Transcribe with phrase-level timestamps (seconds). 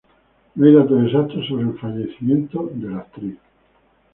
[0.55, 3.37] No hay datos exactos sobre el fallecimiento de la actriz.